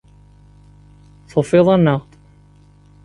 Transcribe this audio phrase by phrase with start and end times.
[1.29, 2.11] Tufiḍ-aneɣ-d.